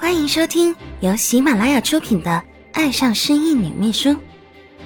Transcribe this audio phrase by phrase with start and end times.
[0.00, 2.30] 欢迎收听由喜马拉雅出品的
[2.72, 4.08] 《爱上失忆女秘书》，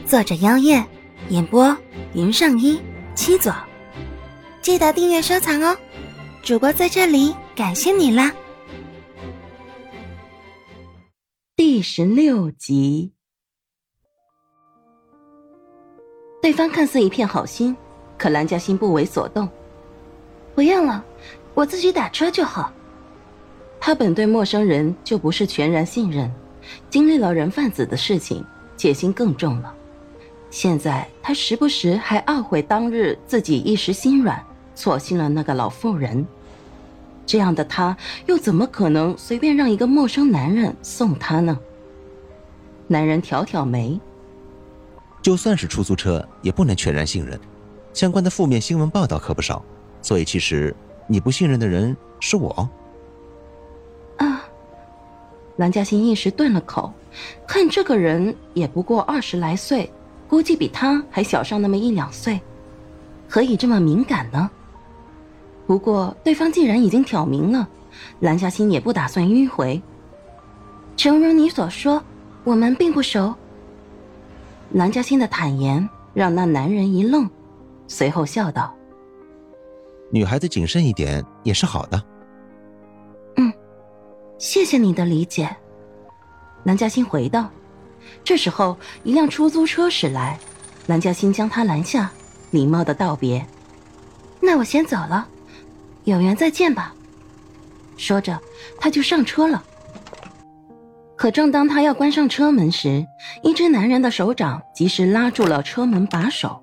[0.05, 0.85] 作者：妖夜，
[1.29, 1.75] 演播：
[2.15, 2.81] 云上一
[3.15, 3.55] 七左。
[4.61, 5.79] 记得订阅收藏哦！
[6.43, 8.33] 主播在这里感谢你啦！
[11.55, 13.13] 第十六集，
[16.43, 17.75] 对方看似一片好心，
[18.19, 19.49] 可兰嘉欣不为所动。
[20.57, 21.05] 不用了，
[21.55, 22.73] 我自己打车就好。
[23.87, 26.33] 他本对陌生人就不是全然信任，
[26.89, 28.43] 经历了人贩子的事情，
[28.79, 29.75] 戒心更重了。
[30.49, 34.43] 现在他时不时还懊悔当日自己一时心软，
[34.75, 36.27] 错信了那个老妇人。
[37.27, 41.61] 这样的他，又怎么可能随便让一个陌生男人送他呢？
[42.87, 44.01] 男人挑挑眉，
[45.21, 47.39] 就算是出租车，也不能全然信任，
[47.93, 49.63] 相关的负面新闻报道可不少。
[50.01, 50.75] 所以，其实
[51.07, 52.67] 你不信任的人是我。
[55.57, 56.93] 兰嘉欣一时顿了口，
[57.47, 59.89] 看这个人也不过二十来岁，
[60.29, 62.41] 估计比他还小上那么一两岁，
[63.29, 64.51] 何以这么敏感呢？
[65.67, 67.69] 不过对方既然已经挑明了，
[68.21, 69.81] 兰嘉欣也不打算迂回。
[70.97, 72.03] 诚如你所说，
[72.43, 73.35] 我们并不熟。
[74.73, 77.31] 兰嘉欣的坦言让那男人一愣，
[77.87, 78.75] 随后笑道
[80.11, 82.03] ：“女孩子谨慎一点也是好的。”
[84.39, 85.57] 谢谢你的理解，
[86.65, 87.49] 南嘉欣回道。
[88.23, 90.39] 这时候，一辆出租车驶来，
[90.87, 92.11] 南嘉欣将他拦下，
[92.51, 93.45] 礼貌的道别
[94.41, 95.27] ：“那我先走了，
[96.05, 96.95] 有缘再见吧。”
[97.97, 98.39] 说着，
[98.79, 99.63] 他就上车了。
[101.17, 103.07] 可正当他要关上车门时，
[103.43, 106.61] 一只男人的手掌及时拉住了车门把手。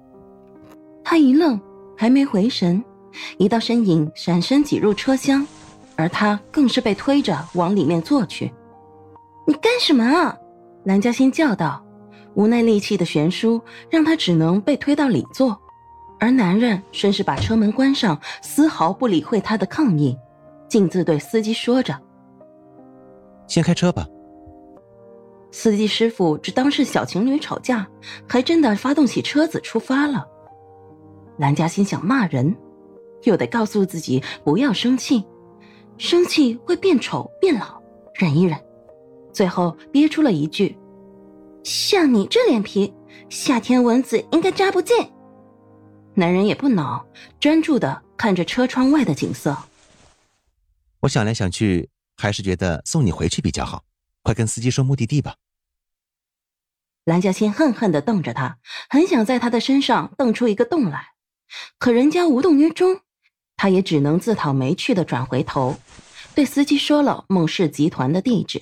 [1.04, 1.60] 他一愣，
[1.98, 2.84] 还没回神，
[3.38, 5.48] 一道身影闪身挤入车厢。
[5.96, 8.52] 而他更是被推着往里面坐去。
[9.46, 10.38] 你干什么啊？
[10.84, 11.84] 兰嘉欣叫道。
[12.34, 15.60] 无奈力气的悬殊让他只能被推到里座，
[16.18, 20.18] 而男人顺势把车门关上，丝毫不理会他的抗议，
[20.70, 21.94] 径自对司机说着
[23.48, 24.08] ：“先开车吧。”
[25.52, 27.86] 司机师傅只当是小情侣吵架，
[28.26, 30.26] 还真的发动起车子出发了。
[31.38, 32.56] 兰嘉欣想骂人，
[33.24, 35.22] 又得告诉自己不要生气。
[36.02, 37.80] 生气会变丑变老，
[38.16, 38.60] 忍一忍，
[39.32, 40.76] 最后憋出了一句
[41.64, 42.92] ：“像你这脸皮，
[43.30, 44.98] 夏天蚊子应该扎不进。”
[46.16, 47.06] 男人也不恼，
[47.40, 49.56] 专注的看着车窗外的景色。
[51.02, 51.88] 我想来想去，
[52.18, 53.84] 还是觉得送你回去比较好。
[54.24, 55.36] 快跟司机说目的地吧。
[57.06, 58.58] 蓝嘉欣恨恨的瞪着他，
[58.90, 61.10] 很想在他的身上瞪出一个洞来，
[61.78, 63.02] 可人家无动于衷。
[63.58, 65.78] 他也只能自讨没趣的转回头，
[66.34, 68.62] 对司机说了孟氏集团的地址。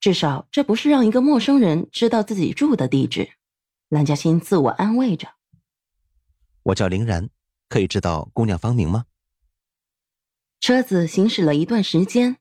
[0.00, 3.30] 至少这不是让一个陌生人知道自己住的地址。
[3.88, 5.28] 蓝嘉欣自我安慰着。
[6.64, 7.28] 我叫林然，
[7.68, 9.04] 可以知道姑娘芳名吗？
[10.60, 12.38] 车子行驶了一段时间，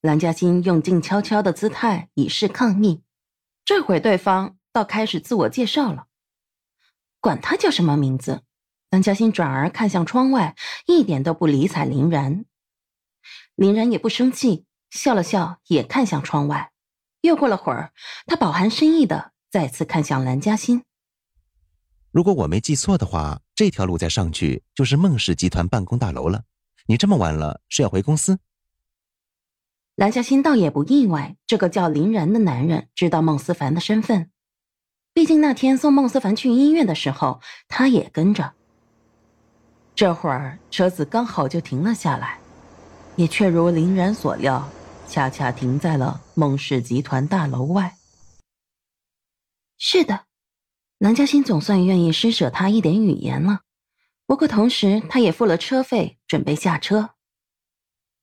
[0.00, 3.02] 蓝嘉欣用静悄悄的姿态以示抗议。
[3.64, 6.06] 这会对方倒开始自我介绍了，
[7.20, 8.42] 管他叫什么名字。
[8.90, 10.56] 蓝嘉欣转而看向窗外，
[10.86, 12.44] 一点都不理睬林然。
[13.56, 16.72] 林然也不生气，笑了笑，也看向窗外。
[17.20, 17.92] 又过了会儿，
[18.26, 20.82] 他饱含深意的再次看向蓝嘉欣。
[22.10, 26.44] 如果我没记错的话，这条路再上去就是孟氏集团办公大楼了。
[26.86, 28.38] 你这么晚了是要回公司？
[29.96, 34.30] 蓝嘉欣倒也不意外，这个叫林然的男人知道孟思凡的身份。
[35.12, 38.52] 毕竟那天送孟思凡去医院的时候，他也跟着。
[39.94, 42.40] 这会儿车子刚好就停了下来，
[43.16, 44.68] 也确如林然所料，
[45.08, 47.96] 恰恰停在了孟氏集团大楼外。
[49.78, 50.26] 是的，
[50.98, 53.60] 南嘉欣总算愿意施舍他一点语言了。
[54.26, 57.10] 不过同时，他也付了车费，准备下车。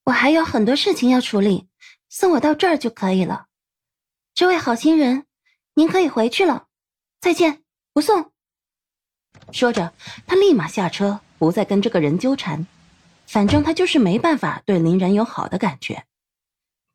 [0.05, 1.69] 我还有很多事情要处理，
[2.09, 3.47] 送我到这儿就可以了。
[4.33, 5.25] 这位好心人，
[5.75, 6.67] 您可以回去了，
[7.19, 7.63] 再见，
[7.93, 8.31] 不送。
[9.51, 9.93] 说着，
[10.25, 11.21] 他立马下车。
[11.37, 12.67] 不再跟这个人纠缠，
[13.31, 16.03] 反正他就是没办法对林然有好的感觉。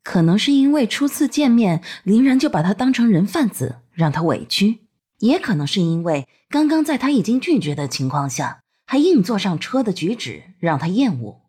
[0.05, 4.81] 可能是因为初次见面，林然就把他当成人贩子，让他委屈；
[5.21, 11.41] 也可能是因为刚刚在他已经拒绝的情况下，还硬坐上车的举止让他厌恶。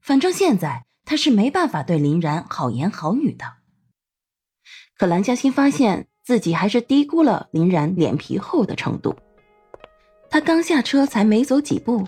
[0.00, 3.44] 反正现在他是没办法对林然好言好语的。
[4.98, 9.14] 可蓝嘉欣发现自己还是低估了林然脸皮厚的程度。
[10.28, 12.04] 他刚下车，才没走几步。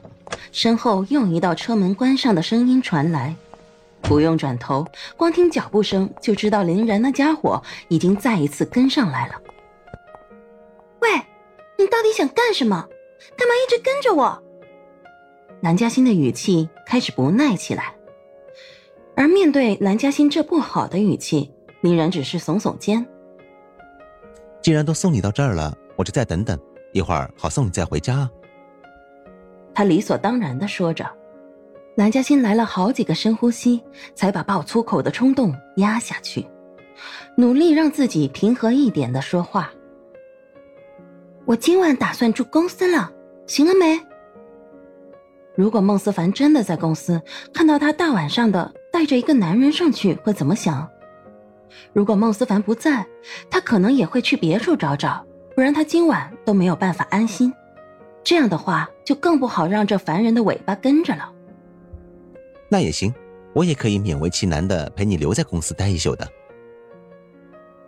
[0.53, 3.35] 身后又一道车门关上的声音传来，
[4.03, 4.87] 不用转头，
[5.17, 9.35] 光听脚步声就知道林然那家伙已经再一次跟上来了。
[11.01, 11.11] 喂，
[11.79, 12.87] 你到底想干什么？
[13.37, 14.43] 干嘛一直跟着我？
[15.61, 17.95] 蓝嘉欣的语气开始不耐起来。
[19.17, 23.05] 而面对蓝嘉欣这不好的语气，林然只是耸耸肩。
[24.63, 26.57] 既然都送你到这儿了，我就再等等，
[26.93, 28.31] 一会儿好送你再回家啊。
[29.79, 31.09] 他理所当然的说着。
[31.95, 33.81] 蓝嘉欣来了好几个深呼吸，
[34.13, 36.45] 才把爆粗口的冲动压下去，
[37.37, 39.71] 努力让自己平和一点的说话。
[41.45, 43.09] 我今晚打算住公司了，
[43.47, 44.01] 行了没？
[45.55, 47.23] 如果孟思凡真的在公司
[47.55, 50.91] 看到他大晚上的带着一个男人上去，会怎么想？
[51.93, 53.07] 如果孟思凡不在，
[53.49, 57.55] 他可能也会去别处找找，不然他今晚都没有办法安心。
[58.29, 61.33] 这样的话，就更不好让这凡人的尾巴跟着了。
[62.69, 63.11] 那也行，
[63.55, 66.29] 我也可以勉为其难的陪你留在公司待一宿的。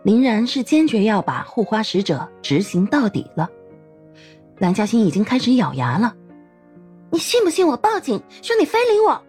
[0.01, 3.47] 林然是坚决要把护花使者执行到底了。
[4.57, 6.11] 蓝嘉欣已经开始咬牙了，
[7.11, 9.21] 你信不信我报警说你非礼我？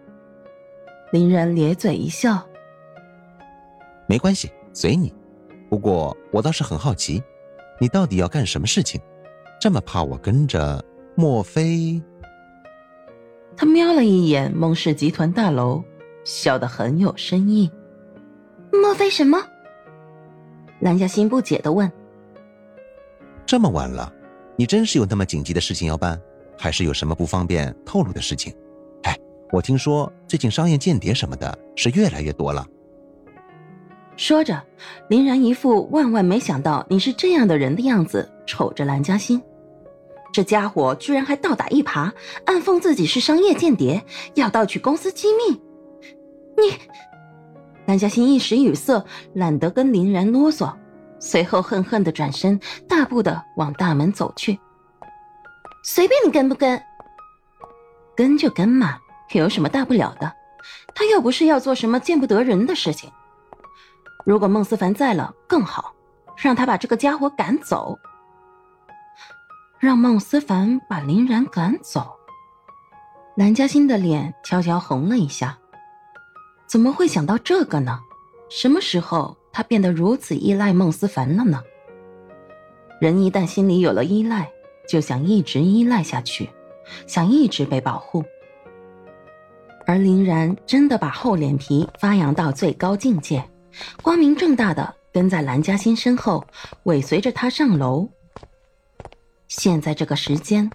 [1.11, 2.43] 林然咧嘴一笑，
[4.07, 5.13] 没关系，随你。
[5.69, 7.21] 不过我倒是很好奇，
[7.79, 8.99] 你到底要干什么事情？
[9.61, 10.83] 这么怕我跟着？
[11.15, 12.01] 莫非？
[13.55, 15.83] 他瞄了一眼孟氏集团大楼，
[16.23, 17.71] 笑得很有深意。
[18.71, 19.37] 莫非什么？
[20.79, 21.89] 蓝嘉欣不解的问。
[23.45, 24.11] 这么晚了，
[24.57, 26.19] 你真是有那么紧急的事情要办，
[26.57, 28.51] 还是有什么不方便透露的事情？
[29.03, 29.15] 哎，
[29.51, 32.65] 我听说最近商业间谍什么的是越来越多了。
[34.17, 34.59] 说着，
[35.09, 39.39] 林然一副万万没想到你是这样的人的样子，瞅着蓝嘉欣。
[40.33, 42.11] 这家伙居然还倒打一耙，
[42.47, 44.03] 暗讽自己是商业间谍，
[44.33, 45.61] 要盗取公司机密。
[46.57, 46.75] 你，
[47.85, 50.73] 蓝嘉欣一时语塞，懒得跟林然啰嗦，
[51.19, 52.59] 随后恨恨的转身，
[52.89, 54.59] 大步的往大门走去。
[55.83, 56.81] 随便你跟不跟，
[58.15, 58.97] 跟就跟嘛，
[59.33, 60.33] 有什么大不了的？
[60.95, 63.11] 他又不是要做什么见不得人的事情。
[64.25, 65.93] 如果孟思凡在了更好，
[66.37, 67.99] 让他把这个家伙赶走。
[69.83, 72.09] 让孟思凡把林然赶走。
[73.35, 75.57] 蓝嘉欣的脸悄悄红了一下，
[76.65, 77.99] 怎么会想到这个呢？
[78.49, 81.61] 什么时候他变得如此依赖孟思凡了呢？
[83.01, 84.49] 人一旦心里有了依赖，
[84.87, 86.49] 就想一直依赖下去，
[87.05, 88.23] 想一直被保护。
[89.85, 93.43] 而林然真的把厚脸皮发扬到最高境界，
[94.01, 96.41] 光明正大的跟在蓝嘉欣身后，
[96.83, 98.07] 尾随着他上楼。
[99.55, 100.71] 现在这个时间，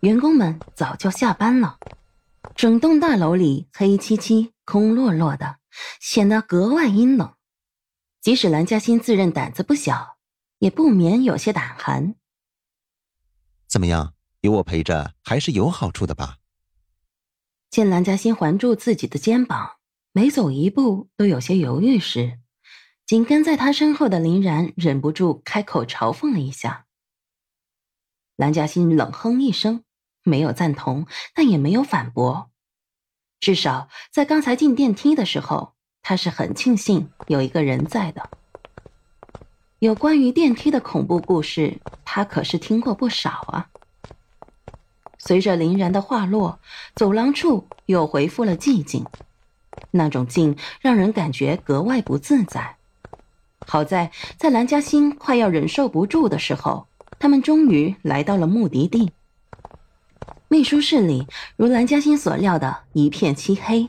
[0.00, 1.78] 员工们早就下班了，
[2.54, 5.58] 整栋大楼里黑漆漆、空落落的，
[6.00, 7.34] 显得格外阴冷。
[8.22, 10.16] 即使蓝嘉欣自认胆子不小，
[10.60, 12.14] 也不免有些胆寒。
[13.68, 16.38] 怎么样，有我陪着还是有好处的吧？
[17.68, 19.72] 见蓝嘉欣环住自己的肩膀，
[20.12, 22.38] 每走一步都有些犹豫时，
[23.06, 26.86] 紧跟在他身后的林然忍不住开口嘲讽了一下。
[28.36, 29.84] 蓝嘉欣冷哼一声，
[30.24, 32.50] 没有赞同，但也没有反驳。
[33.40, 38.30] 至少在刚才进电梯的时候，他是很庆幸有一个人在的。
[39.80, 43.68] 有关于电梯的恐怖故事，他可是听过不少啊。
[45.18, 46.58] 随着林然的话落，
[46.94, 49.04] 走廊处又恢复了寂静，
[49.90, 52.76] 那种静让人感觉格外不自在。
[53.66, 56.86] 好在在蓝嘉欣快要忍受不住的时候。
[57.22, 59.08] 他们终于来到了目的地。
[60.48, 61.24] 秘书室里
[61.54, 63.88] 如蓝嘉欣所料的一片漆黑，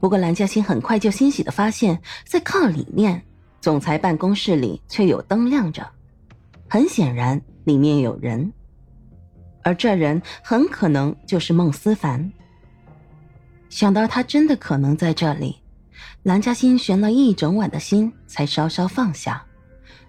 [0.00, 3.22] 不过蓝嘉欣很快就欣喜的发现，在靠里面，
[3.60, 5.86] 总裁办公室里却有灯亮着，
[6.66, 8.50] 很显然里面有人，
[9.62, 12.32] 而这人很可能就是孟思凡。
[13.68, 15.60] 想到他真的可能在这里，
[16.22, 19.44] 蓝嘉欣悬了一整晚的心才稍稍放下，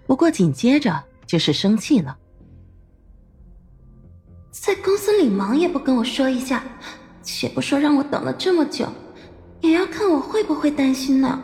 [0.06, 2.16] 不过紧接着就是生气了。
[4.60, 6.64] 在公司里忙也不跟我说一下，
[7.22, 8.86] 且不说让我等了这么久，
[9.60, 11.40] 也要看我会不会担心呢。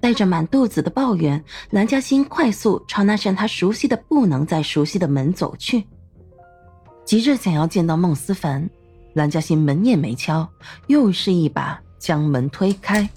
[0.00, 5.84] 带着满肚子的抱怨，蓝嘉欣快速朝那扇他熟悉的不能再熟悉的门走去，
[7.04, 8.68] 急着想要见到孟思凡。
[9.12, 10.48] 蓝嘉欣门也没敲，
[10.88, 13.08] 又是一把将门推开。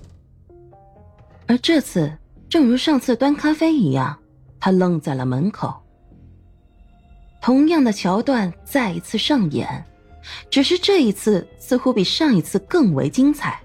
[1.48, 2.16] 而这次，
[2.48, 4.16] 正如上次端咖啡一样，
[4.60, 5.74] 他愣在了门口。
[7.48, 9.82] 同样的桥段再一次上演，
[10.50, 13.58] 只是这一次似乎比上一次更为精彩。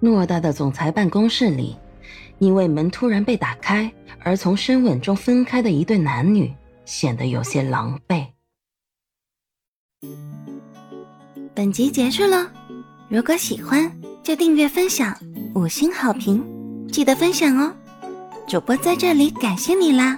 [0.00, 1.74] 偌大的总裁办公室里，
[2.38, 8.24] 因为门突然被打开而从深吻中分开的一对男女显得有些狼狈。
[11.56, 12.48] 本集结束了，
[13.08, 13.90] 如果喜欢
[14.22, 15.12] 就订阅分享，
[15.56, 16.40] 五星好评，
[16.86, 17.74] 记得分享哦！
[18.46, 20.16] 主播在这里感谢你啦！